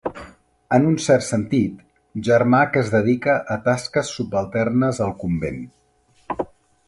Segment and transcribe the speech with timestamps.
[0.77, 1.83] En un cert sentit,
[2.29, 5.63] germà que es dedica a tasques subalternes al convent.